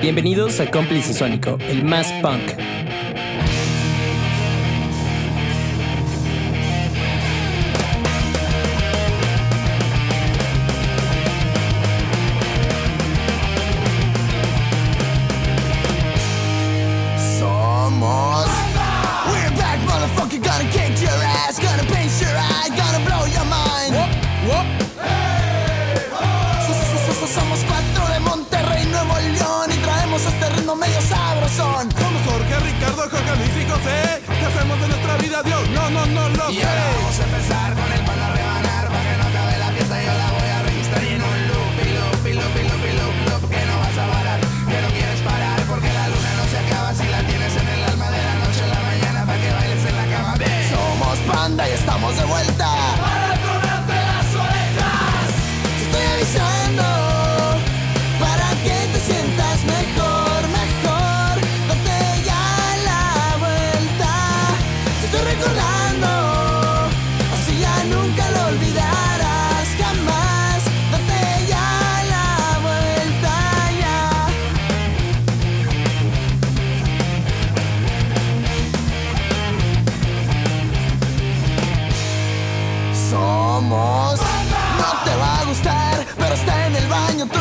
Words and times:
Bienvenidos 0.00 0.60
a 0.60 0.70
Cómplice 0.70 1.12
Sónico, 1.12 1.58
el 1.68 1.82
más 1.82 2.06
punk. 2.22 2.52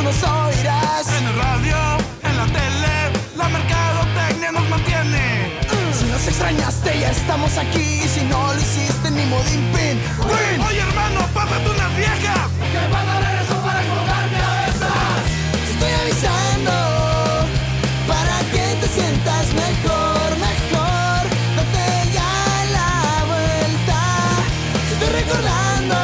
Nos 0.09 0.23
oirás 0.23 1.07
En 1.19 1.27
el 1.27 1.35
radio, 1.35 1.77
en 2.23 2.37
la 2.37 2.45
tele, 2.45 2.95
la 3.37 3.47
mercadotecnia 3.49 4.51
nos 4.51 4.67
mantiene. 4.69 5.51
Si 5.97 6.05
nos 6.05 6.27
extrañaste 6.27 6.99
ya 6.99 7.11
estamos 7.11 7.57
aquí 7.57 8.07
Si 8.13 8.21
no 8.21 8.53
lo 8.53 8.59
hiciste 8.59 9.11
ni 9.11 9.25
modín 9.25 9.63
pin 9.73 9.95
¡Win! 10.29 10.61
Oye, 10.67 10.81
hermano, 10.81 11.19
pásate 11.33 11.69
unas 11.69 11.95
viejas. 11.95 12.49
Te 15.53 15.71
estoy 15.71 15.93
avisando 16.01 16.73
para 18.07 18.35
que 18.53 18.65
te 18.81 18.87
sientas 18.87 19.45
mejor, 19.65 20.27
mejor. 20.47 21.21
Date 21.57 21.87
ya 22.17 22.33
la 22.77 22.91
vuelta. 23.31 23.99
Te 24.87 24.93
estoy 24.93 25.11
recordando, 25.21 25.97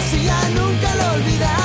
así 0.00 0.18
ya 0.24 0.40
nunca 0.58 0.88
lo 0.94 1.04
olvidarás 1.14 1.55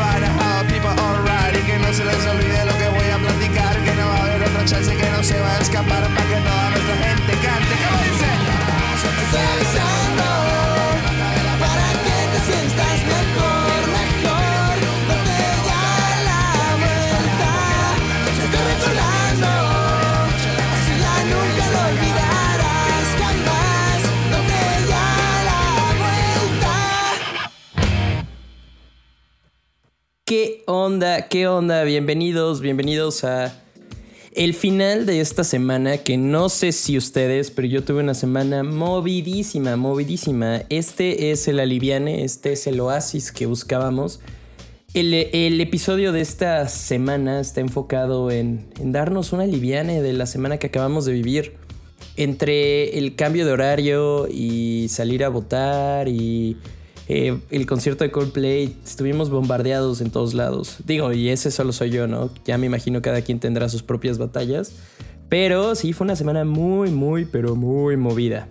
out 0.00 0.22
how 0.22 0.62
people 0.64 0.90
alright 0.90 1.54
Y 1.54 1.62
que 1.62 1.78
no 1.78 1.92
se 1.92 2.04
les 2.04 2.26
olvide 2.26 2.64
lo 2.64 2.74
que 2.78 2.88
voy 2.88 3.08
a 3.10 3.18
platicar 3.18 3.76
Que 3.84 3.94
no 3.94 4.06
va 4.08 4.16
a 4.16 4.22
haber 4.22 4.42
otra 4.48 4.64
chance 4.64 4.96
que 4.96 5.10
no 5.10 5.22
se 5.22 5.38
va 5.40 5.56
a 5.56 5.60
escapar 5.60 6.02
Para 6.02 6.26
que 6.28 6.38
toda 6.46 6.70
nuestra 6.70 6.96
gente 7.04 7.32
cante 7.44 7.74
¿Cómo 7.84 8.02
dice? 8.04 8.30
¿Qué 30.30 30.62
onda? 30.66 31.26
¿Qué 31.26 31.48
onda? 31.48 31.82
Bienvenidos, 31.82 32.60
bienvenidos 32.60 33.24
a 33.24 33.52
el 34.30 34.54
final 34.54 35.04
de 35.04 35.20
esta 35.20 35.42
semana 35.42 35.98
que 35.98 36.16
no 36.18 36.48
sé 36.48 36.70
si 36.70 36.96
ustedes, 36.96 37.50
pero 37.50 37.66
yo 37.66 37.82
tuve 37.82 37.98
una 37.98 38.14
semana 38.14 38.62
movidísima, 38.62 39.74
movidísima. 39.74 40.62
Este 40.68 41.32
es 41.32 41.48
el 41.48 41.58
aliviane, 41.58 42.22
este 42.22 42.52
es 42.52 42.68
el 42.68 42.78
oasis 42.78 43.32
que 43.32 43.46
buscábamos. 43.46 44.20
El, 44.94 45.14
episodio 45.60 46.12
de 46.12 46.20
esta 46.20 46.68
semana 46.68 47.40
está 47.40 47.60
enfocado 47.60 48.30
en, 48.30 48.68
en 48.78 48.92
darnos 48.92 49.32
un 49.32 49.40
aliviane 49.40 50.00
de 50.00 50.12
la 50.12 50.26
semana 50.26 50.58
que 50.58 50.68
acabamos 50.68 51.06
de 51.06 51.12
vivir. 51.12 51.54
Entre 52.14 52.98
el 52.98 53.16
cambio 53.16 53.44
de 53.46 53.50
horario 53.50 54.28
y 54.30 54.86
salir 54.90 55.24
a 55.24 55.28
votar 55.28 56.06
y 56.06 56.56
eh, 57.12 57.40
el 57.50 57.66
concierto 57.66 58.04
de 58.04 58.12
Coldplay, 58.12 58.76
estuvimos 58.84 59.30
bombardeados 59.30 60.00
en 60.00 60.12
todos 60.12 60.32
lados. 60.32 60.76
Digo, 60.84 61.12
y 61.12 61.28
ese 61.30 61.50
solo 61.50 61.72
soy 61.72 61.90
yo, 61.90 62.06
¿no? 62.06 62.30
Ya 62.44 62.56
me 62.56 62.66
imagino 62.66 63.02
cada 63.02 63.20
quien 63.22 63.40
tendrá 63.40 63.68
sus 63.68 63.82
propias 63.82 64.16
batallas. 64.16 64.74
Pero 65.28 65.74
sí, 65.74 65.92
fue 65.92 66.04
una 66.04 66.14
semana 66.14 66.44
muy, 66.44 66.90
muy, 66.90 67.24
pero 67.24 67.56
muy 67.56 67.96
movida. 67.96 68.46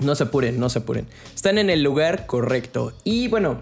No 0.00 0.16
se 0.16 0.24
apuren, 0.24 0.58
no 0.58 0.68
se 0.70 0.80
apuren. 0.80 1.06
Están 1.32 1.56
en 1.56 1.70
el 1.70 1.84
lugar 1.84 2.26
correcto. 2.26 2.94
Y 3.04 3.28
bueno, 3.28 3.60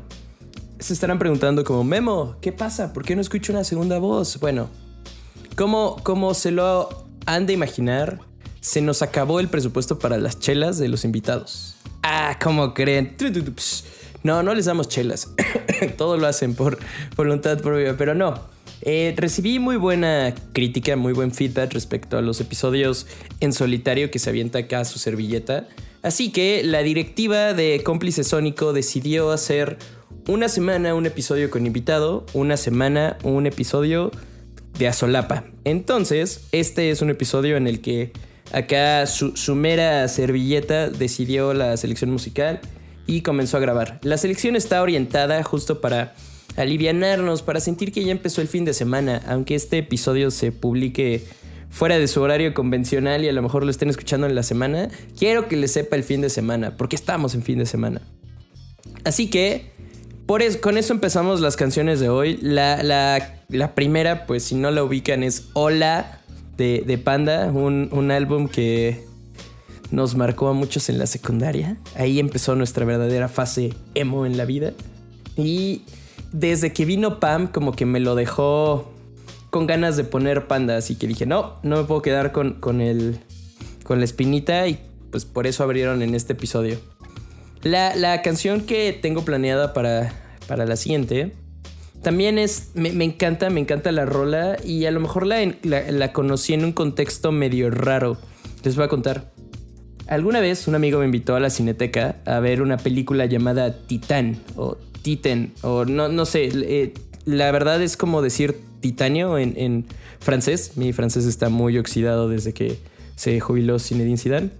se 0.78 0.94
estarán 0.94 1.18
preguntando 1.18 1.62
como, 1.62 1.84
Memo, 1.84 2.36
¿qué 2.40 2.52
pasa? 2.52 2.94
¿Por 2.94 3.04
qué 3.04 3.16
no 3.16 3.20
escucho 3.20 3.52
una 3.52 3.64
segunda 3.64 3.98
voz? 3.98 4.40
Bueno, 4.40 4.70
como, 5.56 6.02
como 6.02 6.32
se 6.32 6.52
lo 6.52 7.04
han 7.26 7.44
de 7.44 7.52
imaginar, 7.52 8.20
se 8.62 8.80
nos 8.80 9.02
acabó 9.02 9.40
el 9.40 9.48
presupuesto 9.48 9.98
para 9.98 10.16
las 10.16 10.38
chelas 10.38 10.78
de 10.78 10.88
los 10.88 11.04
invitados. 11.04 11.76
Ah, 12.02 12.38
¿cómo 12.42 12.72
creen? 12.72 13.14
Psh. 13.18 13.95
No, 14.26 14.42
no 14.42 14.56
les 14.56 14.64
damos 14.64 14.88
chelas. 14.88 15.30
Todo 15.96 16.16
lo 16.16 16.26
hacen 16.26 16.56
por 16.56 16.80
voluntad 17.14 17.60
propia, 17.60 17.96
pero 17.96 18.12
no. 18.12 18.34
Eh, 18.82 19.14
recibí 19.16 19.60
muy 19.60 19.76
buena 19.76 20.34
crítica, 20.52 20.96
muy 20.96 21.12
buen 21.12 21.30
feedback 21.30 21.72
respecto 21.72 22.18
a 22.18 22.22
los 22.22 22.40
episodios 22.40 23.06
en 23.38 23.52
solitario 23.52 24.10
que 24.10 24.18
se 24.18 24.28
avienta 24.30 24.58
acá 24.58 24.80
a 24.80 24.84
su 24.84 24.98
servilleta. 24.98 25.68
Así 26.02 26.32
que 26.32 26.64
la 26.64 26.82
directiva 26.82 27.54
de 27.54 27.80
Cómplice 27.84 28.24
Sónico 28.24 28.72
decidió 28.72 29.30
hacer 29.30 29.78
una 30.26 30.48
semana 30.48 30.96
un 30.96 31.06
episodio 31.06 31.48
con 31.48 31.64
invitado, 31.64 32.26
una 32.32 32.56
semana 32.56 33.18
un 33.22 33.46
episodio 33.46 34.10
de 34.76 34.88
Azolapa. 34.88 35.44
Entonces, 35.62 36.48
este 36.50 36.90
es 36.90 37.00
un 37.00 37.10
episodio 37.10 37.56
en 37.56 37.68
el 37.68 37.80
que 37.80 38.10
acá 38.50 39.06
su, 39.06 39.36
su 39.36 39.54
mera 39.54 40.08
servilleta 40.08 40.90
decidió 40.90 41.54
la 41.54 41.76
selección 41.76 42.10
musical 42.10 42.60
y 43.06 43.20
comenzó 43.22 43.56
a 43.56 43.60
grabar. 43.60 43.98
La 44.02 44.18
selección 44.18 44.56
está 44.56 44.82
orientada 44.82 45.42
justo 45.42 45.80
para 45.80 46.14
alivianarnos, 46.56 47.42
para 47.42 47.60
sentir 47.60 47.92
que 47.92 48.04
ya 48.04 48.12
empezó 48.12 48.40
el 48.40 48.48
fin 48.48 48.64
de 48.64 48.72
semana, 48.74 49.22
aunque 49.28 49.54
este 49.54 49.78
episodio 49.78 50.30
se 50.30 50.52
publique 50.52 51.24
fuera 51.70 51.98
de 51.98 52.08
su 52.08 52.22
horario 52.22 52.54
convencional 52.54 53.24
y 53.24 53.28
a 53.28 53.32
lo 53.32 53.42
mejor 53.42 53.62
lo 53.64 53.70
estén 53.70 53.90
escuchando 53.90 54.26
en 54.26 54.34
la 54.34 54.42
semana, 54.42 54.88
quiero 55.18 55.48
que 55.48 55.56
les 55.56 55.72
sepa 55.72 55.96
el 55.96 56.04
fin 56.04 56.20
de 56.22 56.30
semana, 56.30 56.76
porque 56.76 56.96
estamos 56.96 57.34
en 57.34 57.42
fin 57.42 57.58
de 57.58 57.66
semana. 57.66 58.00
Así 59.04 59.28
que, 59.28 59.70
por 60.24 60.42
eso, 60.42 60.60
con 60.60 60.78
eso 60.78 60.92
empezamos 60.94 61.40
las 61.40 61.56
canciones 61.56 62.00
de 62.00 62.08
hoy. 62.08 62.38
La, 62.40 62.82
la- 62.82 63.34
la 63.48 63.74
primera, 63.76 64.26
pues 64.26 64.42
si 64.44 64.54
no 64.56 64.70
la 64.72 64.82
ubican, 64.82 65.22
es 65.22 65.48
Hola 65.52 66.20
de, 66.56 66.82
de 66.84 66.98
Panda, 66.98 67.46
un, 67.52 67.90
un 67.92 68.10
álbum 68.10 68.48
que 68.48 69.04
nos 69.90 70.16
marcó 70.16 70.48
a 70.48 70.52
muchos 70.52 70.88
en 70.88 70.98
la 70.98 71.06
secundaria. 71.06 71.76
Ahí 71.94 72.18
empezó 72.18 72.54
nuestra 72.56 72.84
verdadera 72.84 73.28
fase 73.28 73.74
emo 73.94 74.26
en 74.26 74.36
la 74.36 74.44
vida. 74.44 74.72
Y 75.36 75.82
desde 76.32 76.72
que 76.72 76.84
vino 76.84 77.20
Pam, 77.20 77.46
como 77.48 77.72
que 77.72 77.86
me 77.86 78.00
lo 78.00 78.14
dejó 78.14 78.90
con 79.50 79.66
ganas 79.66 79.96
de 79.96 80.04
poner 80.04 80.46
Panda. 80.46 80.76
Así 80.76 80.96
que 80.96 81.06
dije, 81.06 81.26
no, 81.26 81.56
no 81.62 81.76
me 81.76 81.84
puedo 81.84 82.02
quedar 82.02 82.32
con, 82.32 82.54
con, 82.54 82.80
el, 82.80 83.18
con 83.84 83.98
la 83.98 84.04
espinita. 84.04 84.66
Y 84.66 84.80
pues 85.10 85.24
por 85.24 85.46
eso 85.46 85.62
abrieron 85.62 86.02
en 86.02 86.14
este 86.14 86.32
episodio. 86.32 86.78
La, 87.62 87.94
la 87.96 88.22
canción 88.22 88.60
que 88.60 88.92
tengo 88.92 89.24
planeada 89.24 89.72
para, 89.72 90.12
para 90.46 90.66
la 90.66 90.76
siguiente 90.76 91.32
También 92.02 92.38
es, 92.38 92.70
me, 92.74 92.92
me 92.92 93.04
encanta, 93.04 93.50
me 93.50 93.60
encanta 93.60 93.90
la 93.92 94.04
rola 94.04 94.56
y 94.62 94.84
a 94.84 94.90
lo 94.90 95.00
mejor 95.00 95.26
la, 95.26 95.38
la, 95.62 95.90
la 95.90 96.12
conocí 96.12 96.54
en 96.54 96.64
un 96.64 96.72
contexto 96.72 97.32
medio 97.32 97.70
raro. 97.70 98.18
Les 98.62 98.76
voy 98.76 98.84
a 98.84 98.88
contar. 98.88 99.35
Alguna 100.06 100.40
vez 100.40 100.68
un 100.68 100.74
amigo 100.74 101.00
me 101.00 101.04
invitó 101.06 101.34
a 101.34 101.40
la 101.40 101.50
cineteca 101.50 102.16
a 102.24 102.38
ver 102.40 102.62
una 102.62 102.76
película 102.76 103.26
llamada 103.26 103.86
Titán 103.86 104.38
o 104.54 104.76
Titan 105.02 105.52
o 105.62 105.84
no, 105.84 106.08
no 106.08 106.24
sé. 106.24 106.48
eh, 106.52 106.94
la 107.24 107.50
verdad 107.50 107.82
es 107.82 107.96
como 107.96 108.22
decir 108.22 108.56
titanio 108.80 109.36
en, 109.36 109.54
en 109.56 109.86
francés. 110.20 110.72
Mi 110.76 110.92
francés 110.92 111.26
está 111.26 111.48
muy 111.48 111.76
oxidado 111.76 112.28
desde 112.28 112.54
que 112.54 112.78
se 113.16 113.40
jubiló 113.40 113.78
Zinedine 113.78 114.16
Zidane. 114.16 114.50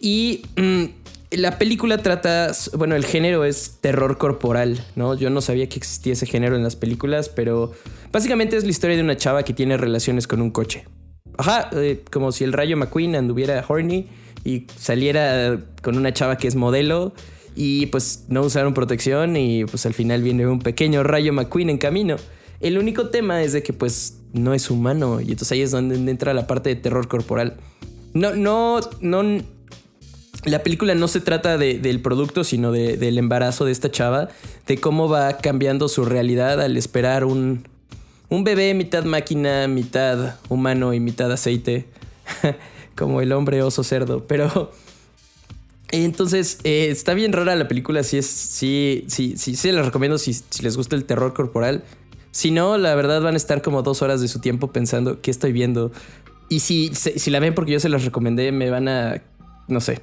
Y 0.00 0.42
mm, 0.56 0.84
la 1.32 1.58
película 1.58 1.98
trata, 1.98 2.50
bueno, 2.76 2.96
el 2.96 3.04
género 3.04 3.44
es 3.44 3.78
terror 3.80 4.16
corporal, 4.18 4.84
¿no? 4.96 5.14
Yo 5.14 5.28
no 5.30 5.40
sabía 5.40 5.68
que 5.68 5.76
existía 5.76 6.14
ese 6.14 6.26
género 6.26 6.56
en 6.56 6.62
las 6.62 6.76
películas, 6.76 7.28
pero 7.28 7.72
básicamente 8.10 8.56
es 8.56 8.64
la 8.64 8.70
historia 8.70 8.96
de 8.96 9.02
una 9.02 9.16
chava 9.16 9.42
que 9.42 9.52
tiene 9.52 9.76
relaciones 9.76 10.26
con 10.26 10.40
un 10.40 10.50
coche. 10.50 10.86
Ajá, 11.36 11.70
eh, 11.72 12.02
como 12.10 12.32
si 12.32 12.44
el 12.44 12.52
Rayo 12.52 12.76
McQueen 12.76 13.16
anduviera 13.16 13.64
horny 13.66 14.08
y 14.44 14.66
saliera 14.78 15.58
con 15.82 15.96
una 15.96 16.12
chava 16.12 16.36
que 16.36 16.48
es 16.48 16.54
modelo 16.56 17.12
y 17.54 17.86
pues 17.86 18.24
no 18.28 18.42
usaron 18.42 18.74
protección 18.74 19.36
y 19.36 19.64
pues 19.64 19.84
al 19.86 19.94
final 19.94 20.22
viene 20.22 20.46
un 20.46 20.58
pequeño 20.60 21.02
Rayo 21.02 21.32
McQueen 21.32 21.70
en 21.70 21.78
camino. 21.78 22.16
El 22.60 22.78
único 22.78 23.08
tema 23.10 23.42
es 23.42 23.52
de 23.52 23.62
que 23.62 23.72
pues 23.72 24.18
no 24.32 24.54
es 24.54 24.70
humano 24.70 25.20
y 25.20 25.24
entonces 25.24 25.52
ahí 25.52 25.60
es 25.62 25.70
donde 25.72 25.96
entra 26.10 26.32
la 26.34 26.46
parte 26.46 26.70
de 26.70 26.76
terror 26.76 27.08
corporal. 27.08 27.56
No, 28.14 28.34
no, 28.34 28.80
no, 29.00 29.22
la 30.44 30.62
película 30.62 30.94
no 30.94 31.08
se 31.08 31.20
trata 31.20 31.56
de- 31.58 31.78
del 31.78 32.00
producto, 32.00 32.42
sino 32.44 32.72
de- 32.72 32.96
del 32.96 33.18
embarazo 33.18 33.64
de 33.64 33.72
esta 33.72 33.90
chava, 33.90 34.28
de 34.66 34.78
cómo 34.78 35.08
va 35.08 35.38
cambiando 35.38 35.88
su 35.88 36.04
realidad 36.04 36.60
al 36.60 36.76
esperar 36.76 37.24
un, 37.24 37.68
un 38.28 38.44
bebé 38.44 38.74
mitad 38.74 39.04
máquina, 39.04 39.68
mitad 39.68 40.36
humano 40.48 40.94
y 40.94 41.00
mitad 41.00 41.30
aceite, 41.32 41.86
como 42.96 43.20
el 43.20 43.32
hombre 43.32 43.62
oso 43.62 43.84
cerdo. 43.84 44.26
Pero 44.26 44.70
entonces 45.90 46.58
eh, 46.64 46.88
está 46.90 47.14
bien 47.14 47.32
rara 47.32 47.54
la 47.56 47.68
película, 47.68 48.02
sí 48.02 48.18
es, 48.18 48.26
sí, 48.26 49.04
sí, 49.08 49.34
sí, 49.36 49.56
sí, 49.56 49.72
les 49.72 49.84
recomiendo 49.84 50.18
si, 50.18 50.34
si 50.34 50.62
les 50.62 50.76
gusta 50.76 50.96
el 50.96 51.04
terror 51.04 51.34
corporal. 51.34 51.84
Si 52.30 52.50
no, 52.50 52.78
la 52.78 52.94
verdad 52.94 53.20
van 53.20 53.34
a 53.34 53.36
estar 53.36 53.60
como 53.60 53.82
dos 53.82 54.00
horas 54.00 54.20
de 54.20 54.28
su 54.28 54.40
tiempo 54.40 54.72
pensando 54.72 55.20
qué 55.20 55.30
estoy 55.30 55.52
viendo. 55.52 55.92
Y 56.48 56.60
si, 56.60 56.94
si 56.94 57.18
si 57.18 57.30
la 57.30 57.40
ven 57.40 57.54
porque 57.54 57.72
yo 57.72 57.80
se 57.80 57.88
las 57.88 58.04
recomendé, 58.04 58.52
me 58.52 58.70
van 58.70 58.88
a, 58.88 59.22
no 59.68 59.80
sé, 59.80 60.00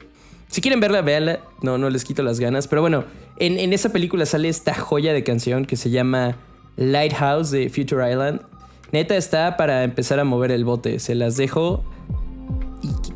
si 0.49 0.61
quieren 0.61 0.79
verla, 0.79 1.01
véanla. 1.01 1.39
No, 1.61 1.77
no 1.77 1.89
les 1.89 2.03
quito 2.03 2.23
las 2.23 2.39
ganas. 2.39 2.67
Pero 2.67 2.81
bueno, 2.81 3.05
en, 3.37 3.59
en 3.59 3.71
esa 3.71 3.91
película 3.91 4.25
sale 4.25 4.49
esta 4.49 4.73
joya 4.73 5.13
de 5.13 5.23
canción 5.23 5.65
que 5.65 5.75
se 5.75 5.91
llama 5.91 6.37
Lighthouse 6.75 7.51
de 7.51 7.69
Future 7.69 8.09
Island. 8.09 8.41
Neta 8.91 9.15
está 9.15 9.57
para 9.57 9.83
empezar 9.83 10.19
a 10.19 10.23
mover 10.23 10.51
el 10.51 10.65
bote. 10.65 10.99
Se 10.99 11.13
las 11.13 11.37
dejo. 11.37 11.83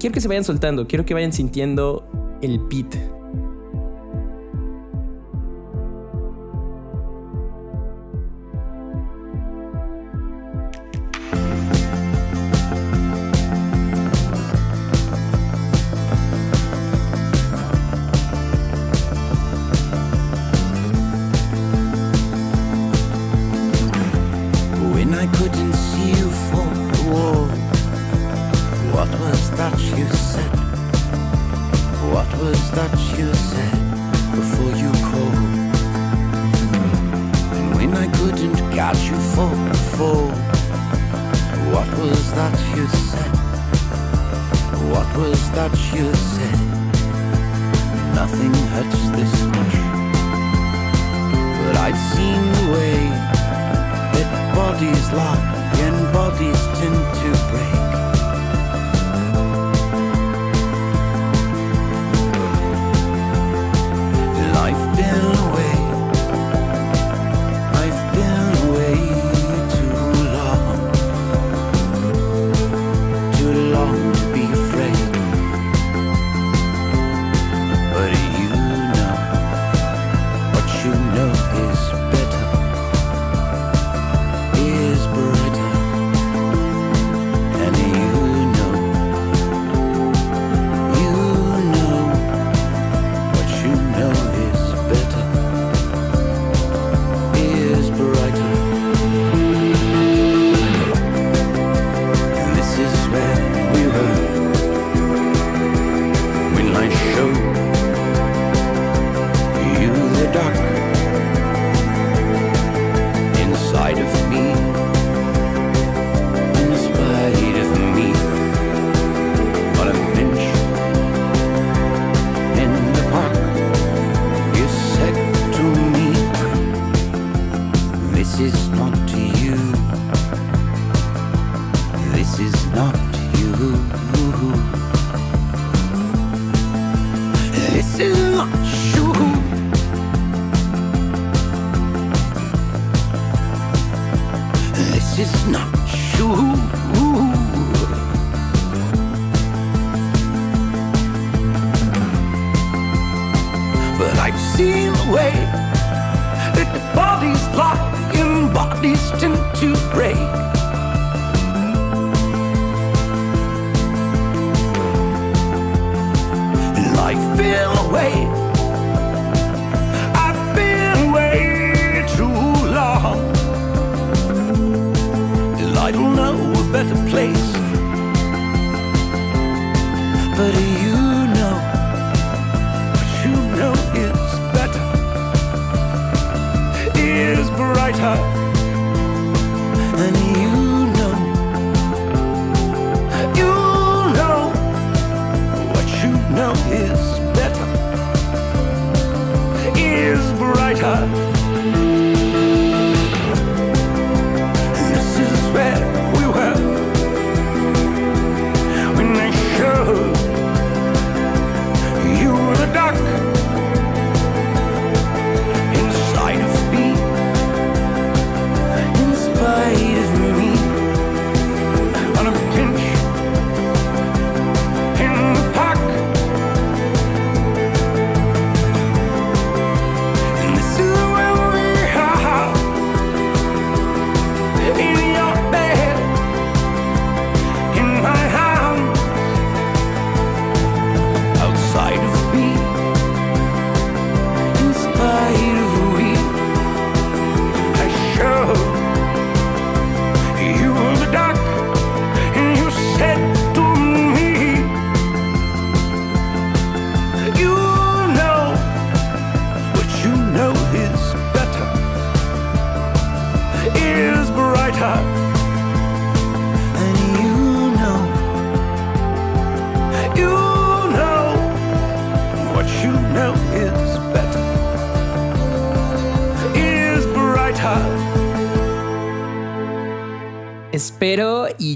Quiero 0.03 0.15
que 0.15 0.19
se 0.19 0.27
vayan 0.27 0.43
soltando. 0.43 0.85
Quiero 0.85 1.05
que 1.05 1.13
vayan 1.13 1.31
sintiendo 1.31 2.05
el 2.41 2.59
beat. 2.59 3.22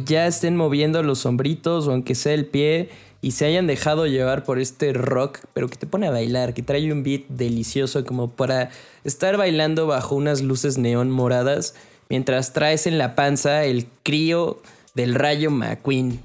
Ya 0.08 0.28
estén 0.28 0.56
moviendo 0.56 1.04
los 1.04 1.20
sombritos 1.20 1.88
o 1.88 1.92
aunque 1.92 2.16
sea 2.16 2.34
el 2.34 2.46
pie 2.46 2.90
y 3.22 3.32
se 3.32 3.46
hayan 3.46 3.68
dejado 3.68 4.08
llevar 4.08 4.44
por 4.44 4.60
este 4.60 4.94
rock, 4.94 5.40
pero 5.54 5.68
que 5.68 5.78
te 5.78 5.88
pone 5.88 6.08
a 6.08 6.12
bailar, 6.12 6.54
que 6.54 6.62
trae 6.62 6.92
un 6.92 7.04
beat 7.04 7.28
delicioso 7.30 8.06
como 8.06 8.30
para 8.30 8.70
estar 9.04 9.38
bailando 9.38 9.88
bajo 9.88 10.16
unas 10.16 10.42
luces 10.42 10.78
neón 10.78 11.12
moradas 11.12 11.76
mientras 12.10 12.54
traes 12.54 12.88
en 12.88 12.98
la 12.98 13.16
panza 13.16 13.66
el 13.66 13.88
crío 14.04 14.62
del 14.94 15.16
rayo 15.16 15.52
McQueen. 15.52 16.20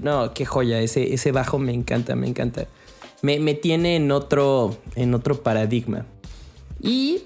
No, 0.00 0.32
qué 0.32 0.44
joya, 0.44 0.80
ese, 0.80 1.12
ese 1.12 1.32
bajo 1.32 1.58
me 1.58 1.72
encanta, 1.72 2.14
me 2.16 2.26
encanta. 2.26 2.66
Me, 3.22 3.38
me 3.40 3.54
tiene 3.54 3.96
en 3.96 4.10
otro, 4.12 4.76
en 4.94 5.14
otro 5.14 5.42
paradigma. 5.42 6.06
Y 6.80 7.22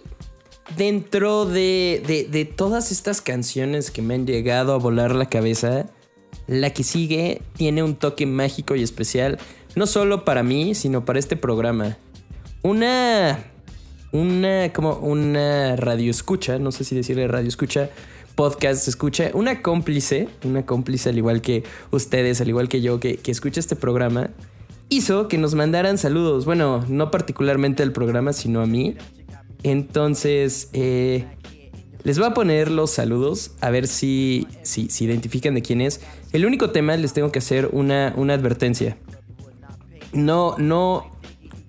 dentro 0.76 1.46
de, 1.46 2.02
de- 2.06 2.24
de 2.24 2.44
todas 2.44 2.90
estas 2.92 3.20
canciones 3.20 3.90
que 3.90 4.02
me 4.02 4.14
han 4.14 4.26
llegado 4.26 4.72
a 4.72 4.78
volar 4.78 5.14
la 5.14 5.26
cabeza, 5.28 5.86
la 6.46 6.70
que 6.70 6.82
sigue 6.84 7.42
tiene 7.56 7.82
un 7.82 7.94
toque 7.96 8.26
mágico 8.26 8.74
y 8.76 8.82
especial, 8.82 9.38
no 9.76 9.86
solo 9.86 10.24
para 10.24 10.42
mí, 10.42 10.74
sino 10.74 11.04
para 11.04 11.18
este 11.18 11.36
programa. 11.36 11.96
Una. 12.62 13.44
Una. 14.12 14.72
como 14.72 14.94
una 14.94 15.76
radio 15.76 16.10
escucha, 16.10 16.58
no 16.58 16.72
sé 16.72 16.82
si 16.84 16.96
decirle 16.96 17.28
radio 17.28 17.48
escucha, 17.48 17.90
podcast 18.34 18.88
escucha, 18.88 19.30
una 19.34 19.62
cómplice, 19.62 20.28
una 20.44 20.66
cómplice 20.66 21.10
al 21.10 21.18
igual 21.18 21.40
que 21.42 21.62
ustedes, 21.92 22.40
al 22.40 22.48
igual 22.48 22.68
que 22.68 22.80
yo, 22.80 22.98
que, 22.98 23.16
que 23.18 23.30
escucha 23.30 23.60
este 23.60 23.76
programa, 23.76 24.30
hizo 24.88 25.28
que 25.28 25.38
nos 25.38 25.54
mandaran 25.54 25.96
saludos. 25.98 26.44
Bueno, 26.44 26.84
no 26.88 27.10
particularmente 27.12 27.82
al 27.84 27.92
programa, 27.92 28.32
sino 28.32 28.60
a 28.62 28.66
mí. 28.66 28.96
Entonces, 29.62 30.70
eh, 30.72 31.26
les 32.02 32.18
voy 32.18 32.28
a 32.28 32.34
poner 32.34 32.70
los 32.70 32.90
saludos 32.90 33.52
a 33.60 33.70
ver 33.70 33.86
si, 33.86 34.46
si, 34.62 34.88
si 34.88 35.04
identifican 35.04 35.54
de 35.54 35.62
quién 35.62 35.80
es. 35.80 36.00
El 36.32 36.46
único 36.46 36.70
tema 36.70 36.96
les 36.96 37.12
tengo 37.12 37.30
que 37.30 37.40
hacer 37.40 37.68
una, 37.72 38.14
una 38.16 38.34
advertencia. 38.34 38.96
No, 40.12 40.56
no. 40.58 41.10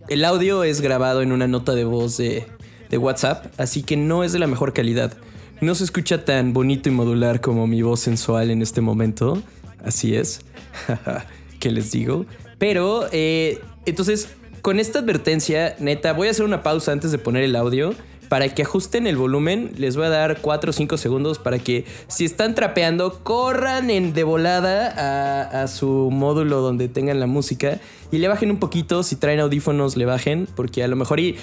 El 0.07 0.25
audio 0.25 0.63
es 0.63 0.81
grabado 0.81 1.21
en 1.21 1.31
una 1.31 1.48
nota 1.48 1.74
de 1.74 1.83
voz 1.83 2.17
de, 2.17 2.48
de 2.89 2.98
WhatsApp, 2.98 3.48
así 3.57 3.83
que 3.83 3.98
no 3.98 4.24
es 4.24 4.31
de 4.31 4.39
la 4.39 4.48
mejor 4.48 4.74
calidad. 4.74 5.13
No 5.62 5.75
se 5.75 5.83
escucha 5.83 6.25
tan 6.25 6.53
bonito 6.53 6.89
y 6.89 6.91
modular 6.91 7.39
como 7.39 7.67
mi 7.67 7.81
voz 7.81 8.00
sensual 8.00 8.50
en 8.50 8.62
este 8.62 8.81
momento. 8.81 9.41
Así 9.83 10.15
es. 10.15 10.41
¿Qué 11.60 11.71
les 11.71 11.91
digo? 11.91 12.25
Pero, 12.57 13.07
eh, 13.12 13.60
entonces, 13.86 14.29
con 14.62 14.80
esta 14.80 15.00
advertencia, 15.00 15.75
neta, 15.80 16.13
voy 16.13 16.27
a 16.27 16.32
hacer 16.32 16.46
una 16.46 16.63
pausa 16.63 16.91
antes 16.91 17.12
de 17.12 17.18
poner 17.18 17.44
el 17.44 17.56
audio. 17.56 17.94
Para 18.30 18.48
que 18.48 18.62
ajusten 18.62 19.08
el 19.08 19.18
volumen, 19.18 19.74
les 19.77 19.98
voy 19.98 20.06
a 20.06 20.10
dar 20.10 20.38
4 20.39 20.70
o 20.70 20.74
5 20.74 20.96
segundos 20.98 21.38
para 21.38 21.60
que 21.60 21.84
si 22.08 22.24
están 22.24 22.56
trapeando, 22.56 23.20
corran 23.24 23.89
en 23.89 24.13
de 24.13 24.24
volada 24.24 25.62
a, 25.63 25.68
su 25.68 26.08
módulo 26.13 26.62
donde 26.62 26.88
tengan 26.88 27.20
la 27.20 27.27
música 27.27 27.80
y 28.10 28.20
le 28.20 28.30
bajen 28.30 28.50
un 28.50 28.58
poquito. 28.58 29.03
Si 29.03 29.18
traen 29.18 29.41
audífonos, 29.41 29.98
le 29.98 30.06
bajen, 30.06 30.48
porque 30.56 30.82
a 30.82 30.88
lo 30.88 30.96
mejor 30.96 31.20
y 31.20 31.36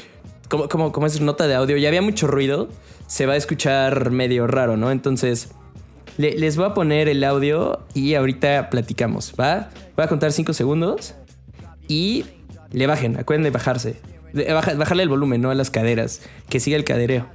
como, 0.49 0.71
como, 0.71 0.91
como 0.91 1.07
es 1.07 1.21
nota 1.21 1.47
de 1.47 1.57
audio, 1.57 1.77
ya 1.77 1.89
había 1.89 2.01
mucho 2.01 2.27
ruido, 2.27 2.71
se 3.07 3.27
va 3.27 3.35
a 3.35 3.37
escuchar 3.37 4.11
medio 4.11 4.47
raro, 4.47 4.79
¿no? 4.79 4.91
Entonces, 4.91 5.51
le- 6.17 6.39
les 6.39 6.57
voy 6.57 6.65
a 6.65 6.73
poner 6.73 7.11
el 7.11 7.23
audio 7.23 7.81
y 7.93 8.15
ahorita 8.15 8.71
platicamos, 8.71 9.35
¿va? 9.39 9.69
Voy 9.95 10.07
a 10.07 10.09
contar 10.09 10.33
5 10.33 10.55
segundos 10.55 11.15
y 11.87 12.25
le 12.73 12.87
bajen, 12.87 13.19
acuérdense 13.19 13.45
de 13.47 13.51
bajarse. 13.51 13.97
Baja- 14.33 14.75
bajarle 14.75 15.03
el 15.05 15.09
volumen, 15.09 15.41
no 15.41 15.51
a 15.51 15.55
las 15.55 15.71
caderas. 15.71 16.21
Que 16.49 16.61
siga 16.61 16.77
el 16.77 16.85
cadereo. 16.85 17.27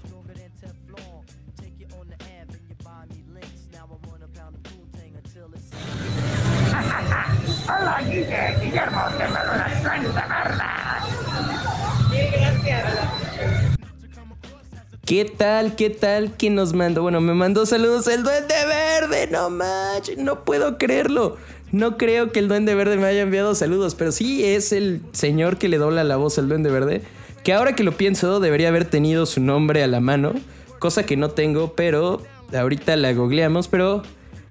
¿Qué 15.05 15.25
tal? 15.25 15.75
¿Qué 15.75 15.89
tal? 15.89 16.35
que 16.37 16.49
nos 16.49 16.73
mandó? 16.73 17.01
Bueno, 17.01 17.19
me 17.19 17.33
mandó 17.33 17.65
saludos 17.65 18.07
el 18.07 18.23
Duende 18.23 18.55
Verde. 18.65 19.27
No 19.29 19.49
manches, 19.49 20.17
no 20.17 20.43
puedo 20.45 20.77
creerlo. 20.77 21.37
No 21.73 21.97
creo 21.97 22.31
que 22.31 22.37
el 22.39 22.47
Duende 22.47 22.75
Verde 22.75 22.97
me 22.97 23.05
haya 23.07 23.21
enviado 23.21 23.55
saludos, 23.55 23.95
pero 23.95 24.11
sí 24.11 24.45
es 24.45 24.71
el 24.71 25.01
señor 25.11 25.57
que 25.57 25.67
le 25.69 25.79
dobla 25.79 26.03
la 26.03 26.17
voz 26.17 26.37
al 26.37 26.47
Duende 26.47 26.69
Verde. 26.69 27.01
Que 27.43 27.51
ahora 27.51 27.73
que 27.75 27.83
lo 27.83 27.93
pienso, 27.97 28.39
debería 28.39 28.67
haber 28.69 28.85
tenido 28.85 29.25
su 29.25 29.41
nombre 29.41 29.83
a 29.83 29.87
la 29.87 29.99
mano, 29.99 30.33
cosa 30.77 31.03
que 31.03 31.17
no 31.17 31.31
tengo, 31.31 31.73
pero 31.73 32.21
ahorita 32.55 32.95
la 32.95 33.11
googleamos. 33.13 33.67
Pero 33.69 34.03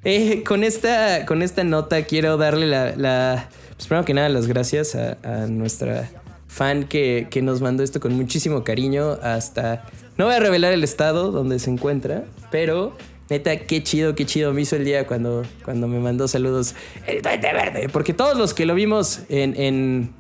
eh, 0.03 0.43
con, 0.43 0.65
esta, 0.65 1.25
con 1.25 1.43
esta 1.43 1.63
nota 1.63 2.03
quiero 2.03 2.37
darle 2.37 2.67
la. 2.67 2.97
la- 2.97 3.49
pues 3.77 3.87
primero 3.87 4.05
que 4.05 4.15
nada, 4.15 4.29
las 4.29 4.49
gracias 4.49 4.97
a, 4.97 5.47
nuestra 5.47 6.11
fan 6.49 6.85
que, 6.85 7.29
que 7.31 7.41
nos 7.41 7.61
mandó 7.61 7.85
esto 7.85 8.01
con 8.01 8.15
muchísimo 8.15 8.65
cariño 8.65 9.13
hasta... 9.23 9.85
No 10.19 10.27
voy 10.27 10.35
a 10.35 10.41
revelar 10.41 10.73
el 10.73 10.85
estado 10.85 11.31
donde 11.33 11.59
se 11.59 11.71
encuentra, 11.71 12.25
pero 12.51 12.95
neta, 13.29 13.57
qué 13.57 13.83
chido, 13.83 14.15
qué 14.15 14.27
chido 14.27 14.53
me 14.53 14.63
hizo 14.63 14.77
el 14.77 14.85
día 14.85 15.07
cuando, 15.07 15.45
cuando 15.65 15.89
me 15.89 15.99
mandó 15.99 16.29
saludos 16.29 16.75
el 17.07 17.23
Duende 17.23 17.53
Verde, 17.53 17.89
porque 17.89 18.13
todos 18.13 18.37
los 18.37 18.55
que 18.55 18.67
lo 18.67 18.75
vimos 18.75 19.21
en, 19.29 20.11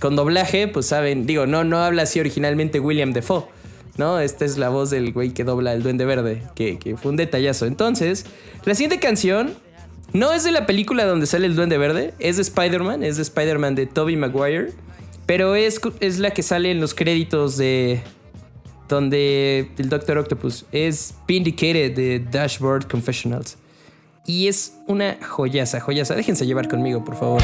con 0.00 0.16
doblaje, 0.16 0.68
pues 0.68 0.86
saben, 0.86 1.26
digo, 1.26 1.46
no, 1.46 1.64
no 1.64 1.78
habla 1.78 2.02
así 2.02 2.20
originalmente 2.20 2.80
William 2.80 3.12
Defoe, 3.12 3.44
¿no? 3.96 4.18
Esta 4.20 4.44
es 4.44 4.58
la 4.58 4.68
voz 4.68 4.90
del 4.90 5.12
güey 5.12 5.30
que 5.30 5.44
dobla 5.44 5.72
el 5.72 5.82
Duende 5.82 6.04
Verde, 6.04 6.42
que, 6.54 6.78
que 6.78 6.96
fue 6.96 7.10
un 7.10 7.16
detallazo. 7.16 7.66
Entonces, 7.66 8.26
la 8.64 8.74
siguiente 8.74 8.98
canción 8.98 9.54
no 10.12 10.32
es 10.32 10.44
de 10.44 10.50
la 10.50 10.66
película 10.66 11.04
donde 11.04 11.26
sale 11.26 11.46
el 11.46 11.56
Duende 11.56 11.78
Verde, 11.78 12.14
es 12.18 12.36
de 12.36 12.42
Spider-Man, 12.42 13.02
es 13.02 13.16
de 13.16 13.22
Spider-Man 13.22 13.74
de 13.74 13.86
Tobey 13.86 14.16
Maguire, 14.16 14.72
pero 15.26 15.54
es, 15.56 15.80
es 16.00 16.18
la 16.18 16.30
que 16.30 16.42
sale 16.42 16.70
en 16.70 16.80
los 16.80 16.94
créditos 16.94 17.56
de 17.56 18.00
donde 18.88 19.70
el 19.78 19.88
Doctor 19.88 20.18
Octopus 20.18 20.64
es 20.72 21.14
Vindicated 21.26 21.94
de 21.94 22.20
Dashboard 22.20 22.86
Confessionals. 22.88 23.56
Y 24.26 24.48
es 24.48 24.74
una 24.86 25.16
joyaza, 25.22 25.80
joyaza. 25.80 26.14
Déjense 26.14 26.46
llevar 26.46 26.68
conmigo, 26.68 27.04
por 27.04 27.16
favor. 27.16 27.42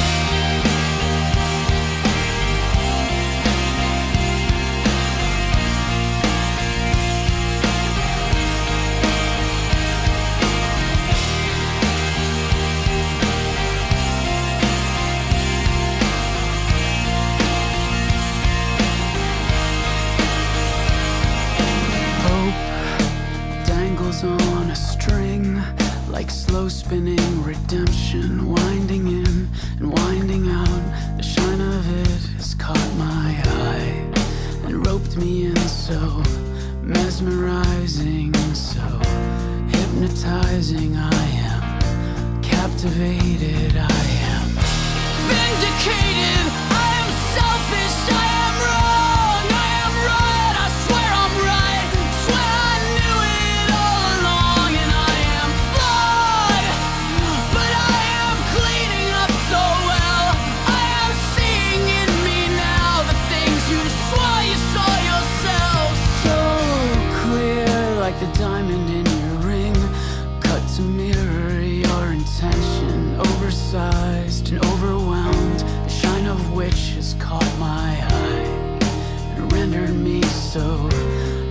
Your 72.42 72.50
intention, 72.50 73.20
oversized 73.20 74.50
and 74.52 74.64
overwhelmed. 74.66 75.60
The 75.60 75.88
shine 75.88 76.26
of 76.26 76.52
which 76.52 76.90
has 76.94 77.14
caught 77.18 77.58
my 77.58 77.96
eye 78.10 78.78
and 79.36 79.52
rendered 79.52 79.94
me 79.94 80.22
so 80.22 80.88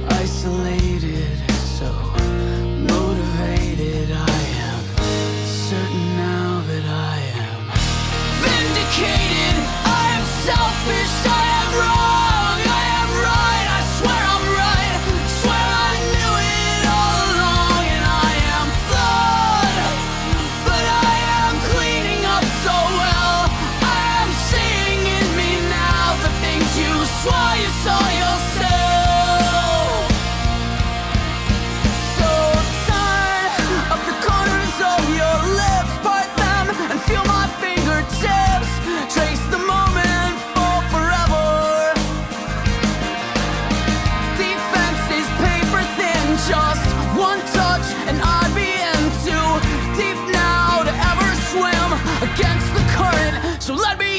isolated, 0.10 1.01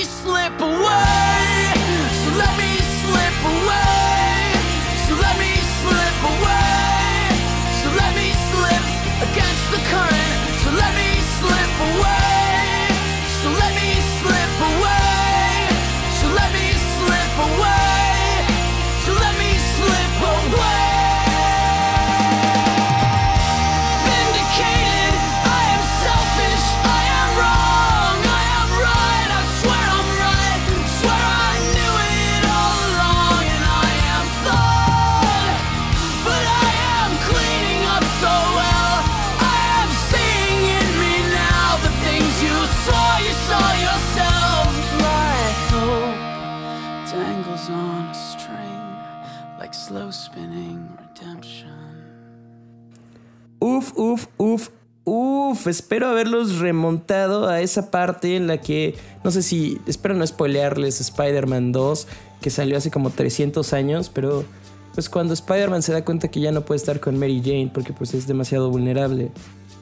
slip 0.04 0.60
away. 0.60 1.31
on 48.02 48.10
a 48.10 48.14
string, 48.14 49.58
like 49.58 49.74
slow 49.74 50.10
spinning 50.10 50.88
redemption. 50.98 51.70
Uf, 53.60 53.92
uf, 53.96 54.26
uf. 54.38 54.70
Uf, 55.04 55.66
espero 55.66 56.06
haberlos 56.06 56.60
remontado 56.60 57.48
a 57.48 57.60
esa 57.60 57.90
parte 57.90 58.36
en 58.36 58.46
la 58.46 58.58
que, 58.58 58.94
no 59.24 59.32
sé 59.32 59.42
si, 59.42 59.80
espero 59.88 60.14
no 60.14 60.24
spoilearles 60.24 61.00
Spider-Man 61.00 61.72
2, 61.72 62.06
que 62.40 62.50
salió 62.50 62.78
hace 62.78 62.92
como 62.92 63.10
300 63.10 63.72
años, 63.72 64.10
pero 64.14 64.44
pues 64.94 65.08
cuando 65.08 65.34
Spider-Man 65.34 65.82
se 65.82 65.92
da 65.92 66.04
cuenta 66.04 66.28
que 66.28 66.38
ya 66.38 66.52
no 66.52 66.64
puede 66.64 66.76
estar 66.76 67.00
con 67.00 67.18
Mary 67.18 67.42
Jane 67.44 67.72
porque 67.74 67.92
pues 67.92 68.14
es 68.14 68.28
demasiado 68.28 68.70
vulnerable. 68.70 69.32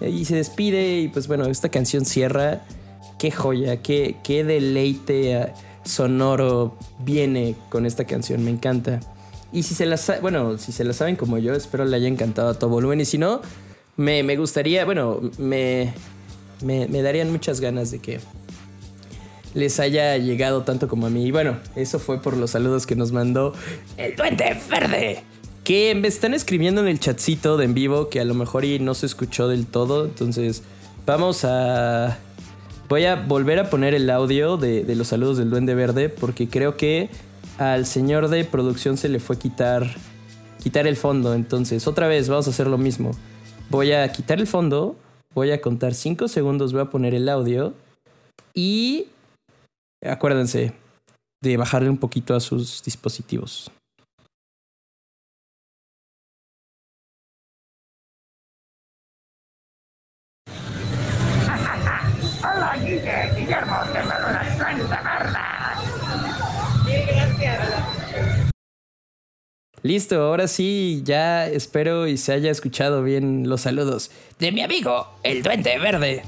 Y 0.00 0.24
se 0.24 0.37
despide 0.37 1.00
y 1.00 1.09
pues 1.09 1.28
bueno, 1.28 1.44
esta 1.44 1.68
canción 1.68 2.06
cierra. 2.06 2.62
Qué 3.18 3.30
joya, 3.30 3.83
qué, 3.83 4.16
qué 4.24 4.42
deleite 4.42 5.52
sonoro 5.90 6.79
viene 7.00 7.55
con 7.68 7.85
esta 7.85 8.05
canción, 8.05 8.42
me 8.44 8.50
encanta. 8.50 9.00
Y 9.53 9.64
si 9.64 9.74
se 9.74 9.85
la, 9.85 9.98
bueno, 10.22 10.59
si 10.59 10.72
se 10.72 10.85
la 10.85 10.92
saben 10.92 11.16
como 11.16 11.38
yo, 11.38 11.55
espero 11.55 11.85
le 11.85 11.96
haya 11.96 12.09
encantado 12.09 12.50
a 12.50 12.55
todo 12.55 12.70
volumen. 12.70 13.00
Y 13.00 13.05
si 13.05 13.18
no, 13.18 13.40
me, 13.96 14.22
me 14.22 14.37
gustaría, 14.37 14.85
bueno, 14.85 15.20
me, 15.38 15.92
me, 16.62 16.87
me 16.88 17.03
darían 17.03 17.31
muchas 17.33 17.61
ganas 17.61 17.90
de 17.90 17.98
que 17.98 18.20
les 19.55 19.81
haya 19.81 20.16
llegado 20.18 20.62
tanto 20.62 20.88
como 20.88 21.07
a 21.07 21.11
mí. 21.11 21.26
Y 21.26 21.31
bueno, 21.31 21.59
eso 21.76 21.98
fue 21.98 22.22
por 22.22 22.37
los 22.37 22.53
saludos 22.53 22.87
que 22.87 22.96
nos 22.96 23.12
mandó 23.12 23.55
el 23.96 24.16
Duende 24.16 24.57
Verde. 24.70 25.24
Que 25.64 25.94
me 25.94 26.09
están 26.09 26.35
escribiendo 26.35 26.81
en 26.81 26.88
el 26.88 27.00
chatcito 27.00 27.57
de 27.57 27.64
en 27.64 27.74
vivo 27.74 28.09
que 28.09 28.20
a 28.20 28.24
lo 28.24 28.35
mejor 28.35 28.64
y 28.64 28.79
no 28.79 28.94
se 28.94 29.07
escuchó 29.07 29.48
del 29.48 29.66
todo. 29.66 30.05
Entonces, 30.05 30.62
vamos 31.07 31.44
a. 31.44 32.18
Voy 32.90 33.05
a 33.05 33.14
volver 33.14 33.61
a 33.61 33.70
poner 33.70 33.94
el 33.94 34.11
audio 34.11 34.57
de, 34.57 34.83
los 34.96 35.07
saludos 35.07 35.38
del 35.38 35.48
Duende 35.48 35.76
Verde 35.76 36.09
porque 36.09 36.48
creo 36.48 36.76
que 36.76 37.09
al 37.57 37.87
señor 37.87 38.26
de 38.26 38.44
producción 38.44 38.96
se 38.96 39.09
le 39.09 39.20
fue 39.20 39.38
quitar, 39.38 39.87
quitar 40.61 40.88
el 40.88 40.96
fondo. 40.96 41.35
Entonces, 41.35 41.87
otra 41.87 42.09
vez, 42.09 42.29
vamos 42.29 42.48
a 42.48 42.50
hacer 42.50 42.66
lo 42.66 42.79
mismo. 42.79 43.12
Voy 43.68 43.92
a 43.92 44.11
quitar 44.11 44.40
el 44.40 44.48
fondo, 44.48 44.96
voy 45.33 45.53
a 45.53 45.61
contar 45.61 45.94
5 45.94 46.26
segundos, 46.26 46.72
voy 46.72 46.83
a 46.83 46.87
poner 46.87 47.14
el 47.14 47.29
audio 47.29 47.74
y 48.55 49.07
acuérdense 50.05 50.72
de 51.44 51.57
bajarle 51.57 51.90
un 51.90 51.98
poquito 51.98 52.35
a 52.35 52.40
sus 52.40 52.83
dispositivos. 52.83 53.70
Listo, 69.82 70.20
ahora 70.20 70.46
sí, 70.46 71.00
ya 71.04 71.46
espero 71.46 72.06
y 72.06 72.18
se 72.18 72.32
haya 72.32 72.50
escuchado 72.50 73.02
bien 73.02 73.48
los 73.48 73.62
saludos 73.62 74.10
de 74.38 74.52
mi 74.52 74.62
amigo, 74.62 75.06
el 75.22 75.42
Duende 75.42 75.78
Verde. 75.78 76.22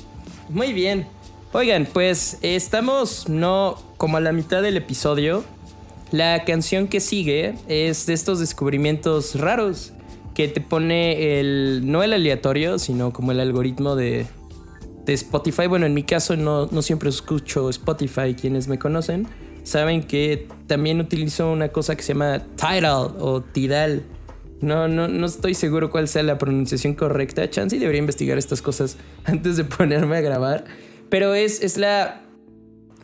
Muy 0.48 0.72
bien. 0.72 1.06
Oigan, 1.52 1.86
pues 1.90 2.38
estamos 2.40 3.28
no 3.28 3.76
como 3.98 4.16
a 4.16 4.20
la 4.20 4.32
mitad 4.32 4.62
del 4.62 4.76
episodio. 4.76 5.44
La 6.12 6.44
canción 6.44 6.88
que 6.88 7.00
sigue 7.00 7.54
es 7.68 8.06
de 8.06 8.14
estos 8.14 8.38
descubrimientos 8.38 9.38
raros 9.38 9.92
que 10.34 10.48
te 10.48 10.62
pone 10.62 11.38
el 11.40 11.82
no 11.84 12.02
el 12.02 12.14
aleatorio, 12.14 12.78
sino 12.78 13.12
como 13.12 13.32
el 13.32 13.40
algoritmo 13.40 13.96
de, 13.96 14.26
de 15.04 15.12
Spotify. 15.12 15.66
Bueno, 15.66 15.84
en 15.84 15.92
mi 15.92 16.04
caso 16.04 16.36
no, 16.36 16.66
no 16.66 16.80
siempre 16.80 17.10
escucho 17.10 17.68
Spotify. 17.68 18.34
Quienes 18.34 18.68
me 18.68 18.78
conocen 18.78 19.26
saben 19.62 20.02
que 20.02 20.48
también 20.66 21.00
utilizo 21.00 21.50
una 21.50 21.68
cosa 21.68 21.96
que 21.96 22.02
se 22.02 22.14
llama 22.14 22.42
Tidal 22.56 23.14
o 23.18 23.42
Tidal. 23.42 24.02
No, 24.60 24.86
no, 24.88 25.08
no 25.08 25.26
estoy 25.26 25.54
seguro 25.54 25.90
cuál 25.90 26.08
sea 26.08 26.22
la 26.22 26.38
pronunciación 26.38 26.94
correcta. 26.94 27.48
Chansey 27.50 27.78
debería 27.78 27.98
investigar 27.98 28.38
estas 28.38 28.62
cosas 28.62 28.96
antes 29.24 29.56
de 29.56 29.64
ponerme 29.64 30.16
a 30.16 30.20
grabar. 30.20 30.64
Pero 31.08 31.34
es, 31.34 31.62
es 31.62 31.76
la 31.76 32.22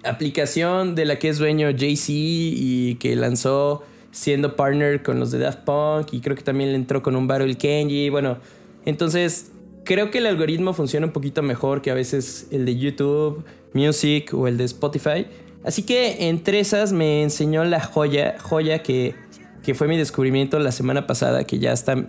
aplicación 0.05 0.95
de 0.95 1.05
la 1.05 1.19
que 1.19 1.29
es 1.29 1.39
dueño 1.39 1.69
Jay-Z 1.77 2.13
y 2.13 2.97
que 3.01 3.17
lanzó 3.17 3.83
siendo 4.11 4.57
partner 4.57 5.03
con 5.03 5.21
los 5.21 5.31
de 5.31 5.39
Daft 5.39 5.61
Punk 5.61 6.13
y 6.13 6.21
creo 6.21 6.35
que 6.35 6.43
también 6.43 6.71
le 6.71 6.77
entró 6.77 7.03
con 7.03 7.17
un 7.17 7.27
Battle 7.27 7.57
Kenji. 7.57 8.09
Bueno, 8.09 8.39
entonces 8.85 9.53
creo 9.85 10.11
que 10.11 10.19
el 10.19 10.27
algoritmo 10.27 10.73
funciona 10.73 11.07
un 11.07 11.13
poquito 11.13 11.43
mejor 11.43 11.83
que 11.83 11.91
a 11.91 11.95
veces 11.95 12.49
el 12.51 12.65
de 12.65 12.77
YouTube, 12.77 13.45
Music 13.75 14.33
o 14.35 14.49
el 14.49 14.57
de 14.57 14.65
Spotify. 14.65 15.27
Así 15.69 15.83
que 15.83 16.31
entre 16.31 16.61
esas 16.61 16.95
me 16.95 17.23
enseñó 17.23 17.63
la 17.63 17.79
joya, 17.79 18.37
joya 18.41 18.83
que, 18.83 19.15
que 19.63 19.75
fue 19.75 19.87
mi 19.87 19.99
descubrimiento 19.99 20.59
la 20.59 20.73
semana 20.73 21.07
pasada, 21.07 21.45
que 21.45 21.59
ya 21.59 21.73
está... 21.73 22.07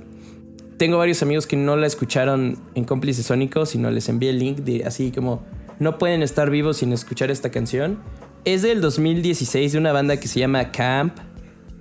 Tengo 0.78 0.98
varios 0.98 1.22
amigos 1.24 1.46
que 1.46 1.58
no 1.58 1.76
la 1.76 1.86
escucharon 1.86 2.58
en 2.74 2.86
Cómplice 2.86 3.22
Sónico, 3.22 3.66
sino 3.66 3.92
les 3.92 4.08
envié 4.08 4.30
el 4.30 4.40
link 4.40 4.60
de 4.60 4.86
así 4.86 5.12
como 5.12 5.44
no 5.78 5.98
pueden 5.98 6.24
estar 6.24 6.50
vivos 6.50 6.78
sin 6.78 6.94
escuchar 6.94 7.32
esta 7.32 7.52
canción. 7.52 8.00
Es 8.46 8.62
del 8.62 8.80
2016 8.80 9.74
de 9.74 9.78
una 9.78 9.92
banda 9.92 10.16
que 10.16 10.30
se 10.30 10.40
llama 10.40 10.72
Camp, 10.72 11.18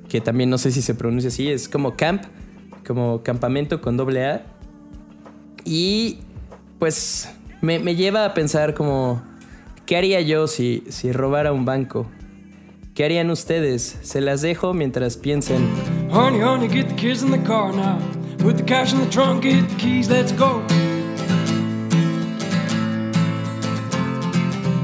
que 0.09 0.21
también 0.21 0.51
no 0.51 0.59
sé 0.59 0.73
si 0.73 0.83
se 0.83 0.97
pronuncia 0.97 1.29
así, 1.29 1.49
es 1.49 1.69
como 1.69 1.97
Camp, 1.97 2.25
como 2.85 3.23
campamento 3.23 3.81
con 3.81 3.97
doble 3.97 4.27
A. 4.27 4.47
Y 5.65 6.19
pues 6.81 7.31
me, 7.61 7.79
me 7.79 7.95
lleva 7.95 8.25
a 8.25 8.35
pensar 8.35 8.75
como, 8.75 9.23
¿qué 9.89 9.97
haría 9.97 10.21
yo 10.21 10.47
si, 10.49 10.85
si 10.91 11.13
robara 11.13 11.51
un 11.51 11.65
banco? 11.65 12.07
¿Qué 12.95 13.07
harían 13.07 13.31
ustedes? 13.31 13.99
Se 14.03 14.21
las 14.21 14.43
dejo 14.43 14.75
mientras 14.75 15.17
piensen. 15.17 15.67
Honey, 16.11 16.43
honey, 16.43 16.69
get 16.69 16.89
the 16.89 16.95
kids 16.95 17.23
in 17.23 17.31
the 17.31 17.39
car 17.39 17.73
now. 17.73 17.99
Put 18.37 18.59
the 18.59 18.65
cash 18.65 18.93
in 18.93 19.01
the 19.01 19.09
trunk, 19.09 19.45
get 19.45 19.67
the 19.67 19.77
keys, 19.77 20.11
let's 20.11 20.33
go. 20.33 20.61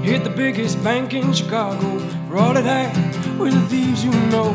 Hit 0.03 0.25
the 0.25 0.33
biggest 0.35 0.83
bank 0.83 1.13
in 1.13 1.35
Chicago 1.35 1.99
for 2.31 2.39
all 2.39 2.57
it 2.57 2.65
had 2.65 2.91
with 3.39 3.53
the 3.53 3.61
thieves 3.69 4.03
you 4.03 4.11
know. 4.31 4.55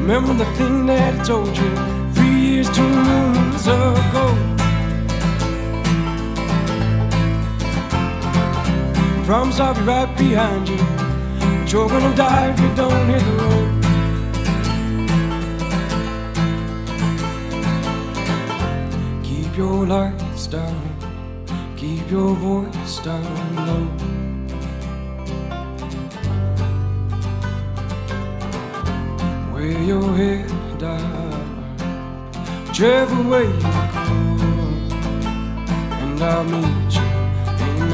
Remember 0.00 0.34
the 0.34 0.50
thing 0.56 0.86
that 0.86 1.14
I 1.14 1.24
told 1.24 1.56
you 1.56 1.70
three 2.14 2.40
years, 2.40 2.68
two 2.70 2.82
moons 2.82 3.68
ago. 3.68 4.57
Promise 9.28 9.60
I'll 9.60 9.74
be 9.74 9.80
right 9.82 10.16
behind 10.16 10.66
you. 10.70 10.78
But 10.78 11.70
you're 11.70 11.86
gonna 11.86 12.16
die 12.16 12.50
if 12.50 12.58
you 12.60 12.74
don't 12.74 13.08
hit 13.10 13.22
the 13.22 13.32
road. 13.42 13.68
Keep 19.22 19.54
your 19.54 19.86
lights 19.86 20.46
down, 20.46 20.80
keep 21.76 22.10
your 22.10 22.34
voice 22.36 23.00
down 23.00 23.56
low. 23.68 23.86
Wear 29.52 29.78
your 29.82 30.16
head 30.16 30.50
down, 30.78 31.32
whichever 32.66 33.22
way 33.28 33.44
you 33.44 33.60
go, 33.60 34.10
and 36.00 36.22
I'll 36.22 36.44
meet 36.44 36.94
you 36.96 37.08
in 37.66 37.92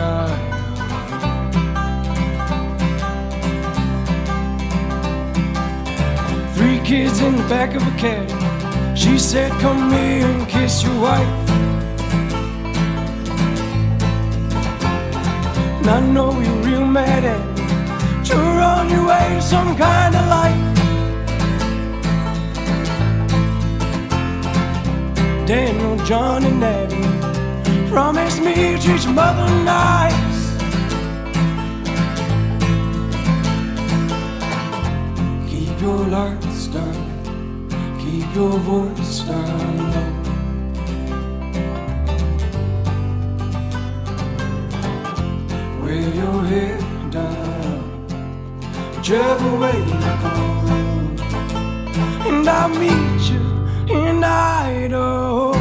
kids 6.95 7.21
in 7.21 7.35
the 7.35 7.49
back 7.49 7.75
of 7.75 7.83
a 7.83 7.95
caddy. 8.03 8.33
She 8.95 9.19
said, 9.19 9.51
Come 9.65 9.91
here 9.91 10.29
and 10.35 10.49
kiss 10.49 10.75
your 10.85 10.99
wife. 11.09 11.51
And 15.79 15.89
I 15.97 16.01
know 16.15 16.31
you're 16.45 16.63
real 16.69 16.87
mad 16.87 17.23
at 17.35 17.43
me. 17.57 17.63
but 18.19 18.29
You're 18.29 18.61
on 18.73 18.85
your 18.95 19.05
way 19.11 19.27
to 19.35 19.43
some 19.43 19.71
kind 19.77 20.15
of 20.21 20.25
life. 20.39 20.63
Daniel, 25.49 25.97
John, 26.09 26.45
and 26.45 26.63
Abby 26.63 27.03
promise 27.91 28.39
me 28.39 28.55
to 28.55 28.79
treat 28.85 29.03
your 29.05 29.15
mother 29.15 29.49
nice. 29.65 30.43
Your 35.85 36.09
keep 36.09 36.44
your 38.35 38.59
voice 38.59 39.21
down 39.21 39.93
low. 39.93 40.13
Wear 45.81 46.09
your 46.21 46.45
head 46.45 47.11
down, 47.13 47.83
whichever 48.97 49.51
way 49.61 49.79
you 49.79 50.01
go. 50.23 50.35
And 52.29 52.49
I'll 52.49 52.69
meet 52.71 53.23
you 53.31 53.45
in 53.97 54.25
Idaho. 54.25 55.54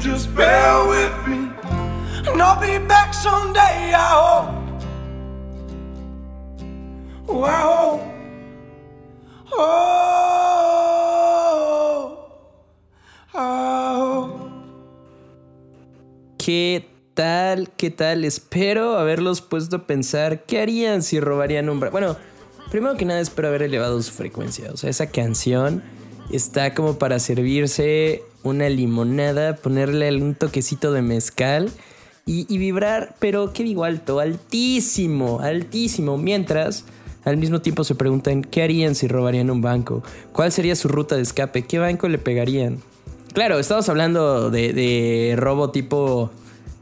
Just 0.00 0.34
bear 0.34 0.86
with 0.88 1.26
me. 1.26 1.50
And 2.26 2.40
I'll 2.40 2.60
be 2.60 2.78
back 2.86 3.12
someday, 3.14 3.92
I 3.94 4.08
hope. 4.14 4.64
Oh. 7.28 8.00
Oh. 13.36 14.50
¿Qué 16.38 16.86
tal? 17.14 17.70
¿Qué 17.70 17.90
tal? 17.90 18.24
Espero 18.24 18.98
haberlos 18.98 19.40
puesto 19.40 19.76
a 19.76 19.86
pensar 19.86 20.44
qué 20.44 20.60
harían 20.60 21.02
si 21.02 21.20
robarían 21.20 21.68
un... 21.68 21.80
Bueno, 21.80 22.16
primero 22.70 22.96
que 22.96 23.04
nada 23.04 23.20
espero 23.20 23.48
haber 23.48 23.62
elevado 23.62 24.02
su 24.02 24.12
frecuencia. 24.12 24.70
O 24.72 24.76
sea, 24.76 24.90
esa 24.90 25.10
canción 25.10 25.82
está 26.30 26.74
como 26.74 26.98
para 26.98 27.18
servirse 27.18 28.22
una 28.44 28.68
limonada, 28.68 29.56
ponerle 29.56 30.14
un 30.16 30.34
toquecito 30.34 30.92
de 30.92 31.02
mezcal 31.02 31.70
y, 32.26 32.56
vibrar, 32.56 33.16
pero 33.18 33.52
¿qué 33.52 33.64
digo 33.64 33.84
alto? 33.84 34.20
Altísimo, 34.20 35.40
altísimo. 35.40 36.16
Mientras... 36.16 36.84
Al 37.24 37.38
mismo 37.38 37.62
tiempo 37.62 37.84
se 37.84 37.94
preguntan 37.94 38.42
qué 38.42 38.62
harían 38.62 38.94
si 38.94 39.08
robarían 39.08 39.50
un 39.50 39.62
banco, 39.62 40.02
cuál 40.32 40.52
sería 40.52 40.76
su 40.76 40.88
ruta 40.88 41.16
de 41.16 41.22
escape, 41.22 41.62
qué 41.62 41.78
banco 41.78 42.06
le 42.06 42.18
pegarían. 42.18 42.82
Claro, 43.32 43.58
estamos 43.58 43.88
hablando 43.88 44.50
de, 44.50 45.34
robo 45.36 45.70
tipo 45.70 46.30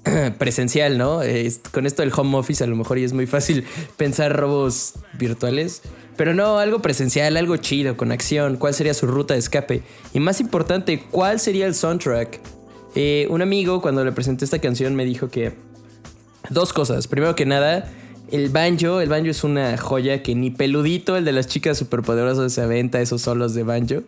presencial, 0.39 0.99
¿no? 0.99 1.21
Con 1.71 1.87
esto 1.87 2.03
del 2.03 2.13
home 2.15 2.37
office 2.37 2.65
a 2.65 2.67
lo 2.67 2.75
mejor 2.75 2.99
y 2.99 3.05
es 3.05 3.13
muy 3.13 3.27
fácil 3.27 3.65
pensar 3.97 4.37
robos 4.37 4.95
virtuales. 5.17 5.83
Pero 6.17 6.35
no, 6.35 6.59
algo 6.59 6.81
presencial, 6.81 7.37
algo 7.37 7.57
chido, 7.57 7.97
con 7.97 8.13
acción. 8.13 8.57
¿Cuál 8.57 8.75
sería 8.75 8.95
su 8.95 9.07
ruta 9.07 9.35
de 9.35 9.41
escape? 9.41 9.83
Y 10.13 10.21
más 10.21 10.41
importante, 10.41 11.05
¿cuál 11.11 11.41
sería 11.41 11.67
el 11.67 11.75
soundtrack? 11.75 12.41
Eh, 12.95 13.27
un 13.31 13.41
amigo 13.41 13.81
cuando 13.81 14.05
le 14.05 14.13
presenté 14.13 14.45
esta 14.45 14.59
canción 14.59 14.95
me 14.95 15.05
dijo 15.05 15.29
que 15.29 15.55
dos 16.51 16.73
cosas. 16.73 17.09
Primero 17.09 17.35
que 17.35 17.47
nada, 17.47 17.91
el 18.31 18.49
banjo. 18.51 19.01
El 19.01 19.09
banjo 19.09 19.31
es 19.31 19.45
una 19.45 19.77
joya 19.79 20.23
que 20.23 20.35
ni 20.35 20.51
peludito, 20.51 21.17
el 21.17 21.25
de 21.25 21.33
las 21.33 21.47
chicas 21.47 21.79
superpoderosas, 21.79 22.53
se 22.53 22.61
aventa 22.61 23.01
esos 23.01 23.23
solos 23.23 23.55
de 23.55 23.63
banjo. 23.63 24.03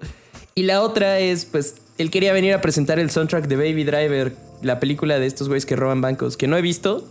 Y 0.54 0.64
la 0.64 0.82
otra 0.82 1.18
es, 1.18 1.46
pues, 1.46 1.76
él 1.98 2.10
quería 2.10 2.32
venir 2.32 2.54
a 2.54 2.60
presentar 2.60 2.98
el 2.98 3.10
soundtrack 3.10 3.48
de 3.48 3.56
Baby 3.56 3.84
Driver, 3.84 4.36
la 4.62 4.80
película 4.80 5.18
de 5.18 5.26
estos 5.26 5.48
güeyes 5.48 5.66
que 5.66 5.76
roban 5.76 6.00
bancos, 6.00 6.36
que 6.36 6.48
no 6.48 6.56
he 6.56 6.62
visto. 6.62 7.06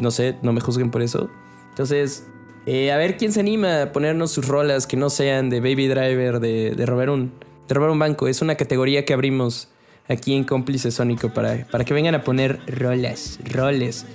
No 0.00 0.10
sé, 0.10 0.36
no 0.42 0.52
me 0.52 0.60
juzguen 0.60 0.90
por 0.90 1.02
eso. 1.02 1.28
Entonces, 1.70 2.24
eh, 2.66 2.92
a 2.92 2.96
ver 2.96 3.16
quién 3.16 3.32
se 3.32 3.40
anima 3.40 3.82
a 3.82 3.92
ponernos 3.92 4.32
sus 4.32 4.48
rolas 4.48 4.86
que 4.86 4.96
no 4.96 5.10
sean 5.10 5.50
de 5.50 5.60
Baby 5.60 5.88
Driver, 5.88 6.40
de, 6.40 6.70
de 6.72 6.86
robar 6.86 7.10
un, 7.10 7.32
robar 7.68 7.90
un 7.90 7.98
banco. 7.98 8.28
Es 8.28 8.42
una 8.42 8.54
categoría 8.54 9.04
que 9.04 9.12
abrimos 9.12 9.68
aquí 10.08 10.34
en 10.34 10.44
Cómplice 10.44 10.90
Sónico 10.90 11.30
para, 11.30 11.66
para 11.70 11.84
que 11.84 11.94
vengan 11.94 12.14
a 12.14 12.24
poner 12.24 12.60
rolas, 12.66 13.38
roles. 13.44 14.06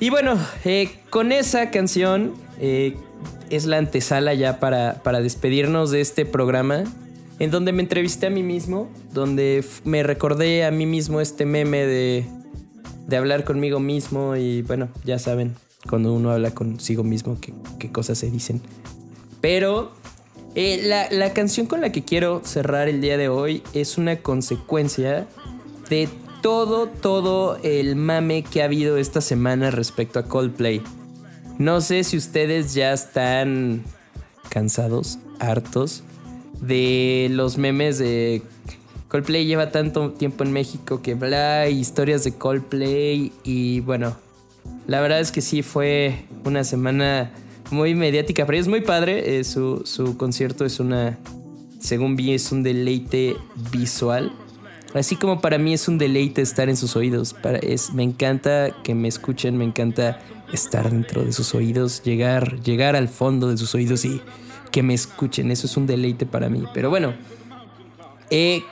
Y 0.00 0.10
bueno, 0.10 0.36
eh, 0.64 0.90
con 1.10 1.32
esa 1.32 1.70
canción 1.70 2.34
eh, 2.58 2.96
es 3.50 3.66
la 3.66 3.78
antesala 3.78 4.34
ya 4.34 4.58
para, 4.58 5.02
para 5.02 5.20
despedirnos 5.20 5.90
de 5.90 6.00
este 6.00 6.24
programa, 6.24 6.84
en 7.38 7.50
donde 7.50 7.72
me 7.72 7.82
entrevisté 7.82 8.26
a 8.26 8.30
mí 8.30 8.42
mismo, 8.42 8.90
donde 9.12 9.64
me 9.84 10.02
recordé 10.02 10.64
a 10.64 10.70
mí 10.70 10.86
mismo 10.86 11.20
este 11.20 11.44
meme 11.44 11.86
de, 11.86 12.24
de 13.06 13.16
hablar 13.16 13.44
conmigo 13.44 13.80
mismo 13.80 14.36
y 14.36 14.62
bueno, 14.62 14.88
ya 15.04 15.18
saben, 15.18 15.54
cuando 15.88 16.12
uno 16.12 16.30
habla 16.30 16.52
consigo 16.52 17.02
mismo, 17.04 17.38
qué, 17.40 17.52
qué 17.78 17.90
cosas 17.90 18.18
se 18.18 18.30
dicen. 18.30 18.60
Pero 19.40 19.92
eh, 20.54 20.80
la, 20.84 21.10
la 21.10 21.32
canción 21.32 21.66
con 21.66 21.80
la 21.80 21.92
que 21.92 22.02
quiero 22.04 22.42
cerrar 22.44 22.88
el 22.88 23.00
día 23.00 23.16
de 23.16 23.28
hoy 23.28 23.62
es 23.72 23.98
una 23.98 24.16
consecuencia 24.16 25.26
de 25.88 26.08
todo, 26.42 26.88
todo 26.88 27.58
el 27.62 27.96
mame 27.96 28.42
que 28.42 28.62
ha 28.62 28.66
habido 28.66 28.96
esta 28.96 29.20
semana 29.20 29.70
respecto 29.70 30.18
a 30.18 30.24
Coldplay. 30.24 30.82
No 31.58 31.80
sé 31.80 32.04
si 32.04 32.16
ustedes 32.16 32.74
ya 32.74 32.92
están 32.92 33.82
cansados, 34.48 35.18
hartos 35.38 36.02
de 36.62 37.28
los 37.30 37.58
memes 37.58 37.98
de 37.98 38.42
Coldplay 39.08 39.44
lleva 39.44 39.70
tanto 39.70 40.12
tiempo 40.12 40.44
en 40.44 40.52
México 40.52 41.02
que 41.02 41.14
bla, 41.14 41.68
historias 41.68 42.24
de 42.24 42.32
Coldplay 42.32 43.32
y 43.44 43.80
bueno, 43.80 44.16
la 44.86 45.00
verdad 45.00 45.20
es 45.20 45.32
que 45.32 45.40
sí 45.40 45.62
fue 45.62 46.24
una 46.44 46.64
semana 46.64 47.30
muy 47.70 47.94
mediática, 47.94 48.46
pero 48.46 48.58
es 48.58 48.68
muy 48.68 48.80
padre. 48.80 49.38
eh, 49.38 49.44
su, 49.44 49.82
su 49.84 50.16
concierto 50.16 50.64
es 50.64 50.80
una, 50.80 51.18
según 51.80 52.16
vi, 52.16 52.32
es 52.32 52.52
un 52.52 52.62
deleite 52.62 53.36
visual. 53.70 54.32
Así 54.94 55.16
como 55.16 55.40
para 55.40 55.56
mí 55.56 55.72
es 55.72 55.88
un 55.88 55.96
deleite 55.96 56.42
estar 56.42 56.68
en 56.68 56.76
sus 56.76 56.96
oídos. 56.96 57.32
Para, 57.32 57.58
es, 57.58 57.94
me 57.94 58.02
encanta 58.02 58.70
que 58.84 58.94
me 58.94 59.08
escuchen, 59.08 59.56
me 59.56 59.64
encanta 59.64 60.20
estar 60.52 60.90
dentro 60.90 61.24
de 61.24 61.32
sus 61.32 61.54
oídos, 61.54 62.02
llegar, 62.02 62.60
llegar 62.60 62.94
al 62.94 63.08
fondo 63.08 63.48
de 63.48 63.56
sus 63.56 63.74
oídos 63.74 64.04
y 64.04 64.20
que 64.70 64.82
me 64.82 64.92
escuchen. 64.92 65.50
Eso 65.50 65.66
es 65.66 65.76
un 65.76 65.86
deleite 65.86 66.26
para 66.26 66.50
mí. 66.50 66.64
Pero 66.74 66.90
bueno, 66.90 67.14
eh, 68.28 68.62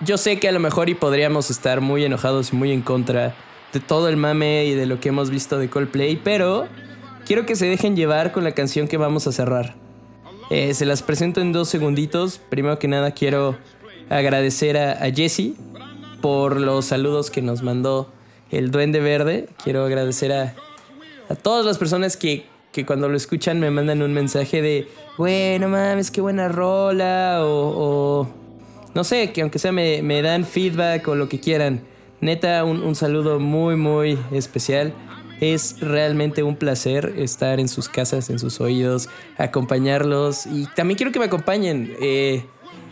yo 0.00 0.16
sé 0.16 0.38
que 0.38 0.48
a 0.48 0.52
lo 0.52 0.60
mejor 0.60 0.88
y 0.88 0.94
podríamos 0.94 1.50
estar 1.50 1.82
muy 1.82 2.04
enojados 2.04 2.52
y 2.52 2.56
muy 2.56 2.72
en 2.72 2.80
contra 2.80 3.34
de 3.72 3.80
todo 3.80 4.08
el 4.08 4.16
mame 4.16 4.66
y 4.66 4.74
de 4.74 4.86
lo 4.86 5.00
que 5.00 5.10
hemos 5.10 5.30
visto 5.30 5.58
de 5.58 5.68
Coldplay, 5.68 6.16
pero 6.16 6.66
quiero 7.24 7.46
que 7.46 7.56
se 7.56 7.66
dejen 7.66 7.96
llevar 7.96 8.32
con 8.32 8.44
la 8.44 8.52
canción 8.52 8.88
que 8.88 8.96
vamos 8.96 9.26
a 9.26 9.32
cerrar. 9.32 9.74
Eh, 10.50 10.74
se 10.74 10.86
las 10.86 11.02
presento 11.02 11.40
en 11.40 11.52
dos 11.52 11.68
segunditos. 11.68 12.38
Primero 12.38 12.78
que 12.78 12.88
nada 12.88 13.10
quiero 13.10 13.56
agradecer 14.08 14.76
a, 14.76 15.10
Jesse 15.10 15.54
por 16.20 16.60
los 16.60 16.84
saludos 16.86 17.30
que 17.30 17.42
nos 17.42 17.62
mandó 17.62 18.12
el 18.50 18.70
Duende 18.70 19.00
Verde. 19.00 19.48
Quiero 19.62 19.84
agradecer 19.84 20.32
a, 20.32 20.54
a 21.28 21.34
todas 21.34 21.66
las 21.66 21.78
personas 21.78 22.16
que, 22.16 22.46
que 22.72 22.86
cuando 22.86 23.08
lo 23.08 23.16
escuchan 23.16 23.58
me 23.58 23.70
mandan 23.70 24.02
un 24.02 24.12
mensaje 24.12 24.62
de, 24.62 24.88
bueno 25.18 25.68
mames, 25.68 26.10
qué 26.10 26.20
buena 26.20 26.48
rola, 26.48 27.38
o, 27.40 28.22
o 28.22 28.28
no 28.94 29.02
sé, 29.02 29.32
que 29.32 29.42
aunque 29.42 29.58
sea 29.58 29.72
me, 29.72 30.00
me 30.02 30.22
dan 30.22 30.44
feedback 30.44 31.06
o 31.08 31.16
lo 31.16 31.28
que 31.28 31.40
quieran. 31.40 31.80
Neta, 32.20 32.64
un, 32.64 32.82
un 32.82 32.94
saludo 32.94 33.38
muy, 33.38 33.76
muy 33.76 34.18
especial. 34.32 34.92
Es 35.40 35.80
realmente 35.80 36.42
un 36.42 36.56
placer 36.56 37.14
estar 37.18 37.60
en 37.60 37.68
sus 37.68 37.88
casas, 37.88 38.30
en 38.30 38.38
sus 38.38 38.60
oídos, 38.60 39.08
acompañarlos. 39.36 40.46
Y 40.46 40.66
también 40.74 40.96
quiero 40.96 41.12
que 41.12 41.18
me 41.18 41.26
acompañen. 41.26 41.94
Eh, 42.00 42.44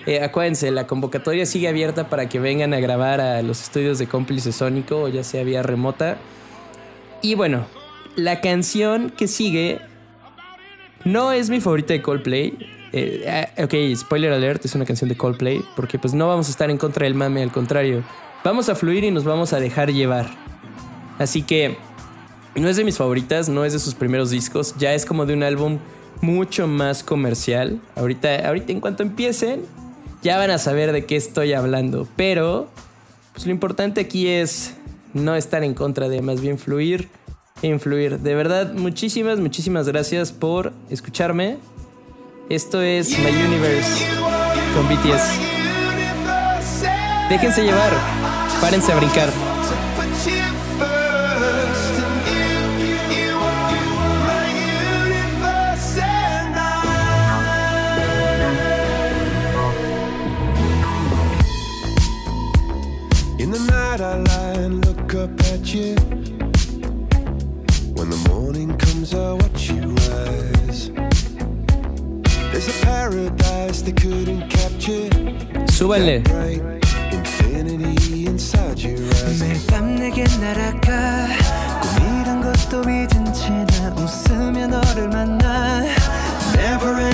eh, 0.07 0.23
acuérdense, 0.23 0.71
la 0.71 0.87
convocatoria 0.87 1.47
sigue 1.47 1.69
abierta 1.69 2.11
para 2.11 2.29
que 2.29 2.39
vengan 2.39 2.75
a 2.75 2.81
grabar 2.81 3.23
a 3.23 3.41
los 3.43 3.63
estudios 3.63 3.99
de 3.99 4.07
cómplice 4.07 4.53
sónico, 4.53 5.03
o 5.03 5.09
ya 5.09 5.25
sea 5.25 5.43
vía 5.45 5.63
remota. 5.63 6.19
Y 7.23 7.35
bueno, 7.35 7.67
la 8.17 8.43
canción 8.43 9.09
que 9.09 9.27
sigue 9.27 9.81
no 11.05 11.33
es 11.33 11.49
mi 11.49 11.61
favorita 11.61 11.95
de 11.95 12.03
Coldplay. 12.03 12.59
Eh, 12.93 13.25
ah, 13.27 13.63
ok, 13.63 13.75
spoiler 13.97 14.33
alert, 14.33 14.63
es 14.67 14.75
una 14.75 14.85
canción 14.85 15.09
de 15.09 15.17
Coldplay, 15.17 15.65
porque 15.75 15.99
pues 15.99 16.13
no 16.13 16.29
vamos 16.29 16.49
a 16.49 16.51
estar 16.51 16.71
en 16.71 16.77
contra 16.77 17.05
del 17.05 17.15
mame, 17.15 17.43
al 17.43 17.51
contrario. 17.51 18.05
Vamos 18.45 18.69
a 18.69 18.75
fluir 18.75 19.05
y 19.05 19.11
nos 19.11 19.25
vamos 19.25 19.55
a 19.55 19.59
dejar 19.59 19.91
llevar. 19.91 20.27
Así 21.19 21.43
que 21.43 21.79
no 22.55 22.69
es 22.69 22.77
de 22.77 22.85
mis 22.85 22.99
favoritas, 22.99 23.49
no 23.49 23.65
es 23.65 23.73
de 23.73 23.79
sus 23.79 23.95
primeros 23.95 24.29
discos, 24.29 24.75
ya 24.77 24.93
es 24.93 25.07
como 25.07 25.25
de 25.25 25.33
un 25.33 25.43
álbum 25.43 25.79
mucho 26.21 26.67
más 26.67 27.03
comercial. 27.03 27.81
Ahorita, 27.97 28.47
ahorita 28.47 28.71
en 28.73 28.81
cuanto 28.81 29.03
empiecen, 29.03 29.63
ya 30.23 30.37
van 30.37 30.51
a 30.51 30.59
saber 30.59 30.93
de 30.93 31.07
qué 31.07 31.17
estoy 31.17 31.55
hablando. 31.55 32.07
Pero, 32.17 32.69
pues 33.33 33.47
lo 33.47 33.53
importante 33.53 34.03
aquí 34.03 34.29
es 34.29 34.75
no 35.15 35.35
estar 35.37 35.65
en 35.65 35.73
contra 35.73 36.11
de, 36.11 36.21
más 36.21 36.43
bien 36.43 36.59
fluir 36.59 37.09
e 37.63 37.69
influir. 37.69 38.19
De 38.19 38.35
verdad, 38.35 38.75
muchísimas, 38.75 39.41
muchísimas 39.41 39.89
gracias 39.89 40.33
por 40.33 40.75
escucharme. 40.91 41.57
Esto 42.51 42.83
es 42.83 43.19
My 43.19 43.31
Universe 43.31 44.07
con 44.75 44.87
BTS. 44.87 45.55
Déjense 47.31 47.63
llevar, 47.63 47.91
párense 48.61 48.93
a 48.93 48.97
brincar. 48.97 49.29
In 63.39 63.51
the 63.51 63.59
night 63.59 64.01
I 64.01 64.17
lie 64.17 64.65
and 64.65 64.85
look 64.87 65.15
up 65.15 65.41
at 65.53 65.75
you. 65.75 65.95
When 67.95 68.11
the 68.11 68.29
morning 68.29 68.77
comes, 68.79 69.15
I 69.15 69.33
watch 69.33 69.71
you 69.71 69.95
rise. 70.11 70.91
There's 72.51 72.69
a 72.69 72.85
paradise 72.85 73.83
they 73.83 73.93
couldn't 73.93 74.49
capture. 74.49 75.11
Súbanle. 75.67 76.74
밤 80.15 80.23
내게 80.23 80.25
날아가. 80.39 81.27
꿈이란 81.81 82.41
것도 82.41 82.83
잊은 82.89 83.33
채나 83.33 83.93
웃으며 83.97 84.69
너를 84.69 85.09
만나. 85.09 85.83
Never 86.55 87.01
ending 87.01 87.14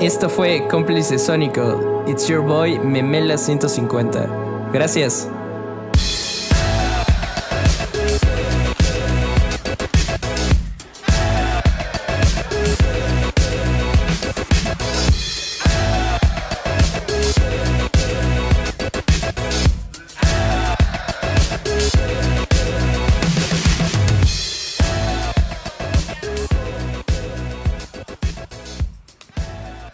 Esto 0.00 0.30
fue 0.30 0.66
Cómplice 0.66 1.18
Sónico. 1.18 2.04
It's 2.06 2.26
your 2.26 2.40
boy 2.40 2.78
Memela 2.78 3.36
150. 3.36 4.70
Gracias. 4.72 5.28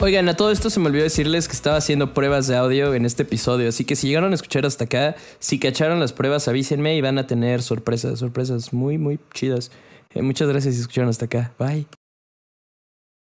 Oigan, 0.07 0.29
a 0.29 0.37
todo 0.37 0.53
esto 0.53 0.71
se 0.71 0.79
me 0.79 0.87
olvidó 0.87 1.03
decirles 1.03 1.49
que 1.49 1.55
estaba 1.55 1.79
haciendo 1.79 2.15
pruebas 2.15 2.47
de 2.47 2.55
audio 2.55 2.95
en 2.95 3.05
este 3.05 3.25
episodio, 3.25 3.69
así 3.69 3.85
que 3.85 3.97
si 3.97 4.07
llegaron 4.07 4.31
a 4.31 4.37
escuchar 4.37 4.65
hasta 4.65 4.85
acá, 4.85 5.17
si 5.41 5.59
cacharon 5.59 5.99
las 5.99 6.13
pruebas, 6.13 6.47
avísenme 6.47 6.95
y 6.95 7.01
van 7.01 7.19
a 7.19 7.27
tener 7.27 7.61
sorpresas, 7.61 8.21
sorpresas 8.21 8.73
muy, 8.73 8.99
muy 8.99 9.19
chidas. 9.35 9.73
Eh, 10.15 10.23
muchas 10.23 10.49
gracias 10.49 10.77
si 10.77 10.83
escucharon 10.83 11.11
hasta 11.11 11.25
acá. 11.25 11.55
Bye. 11.59 11.89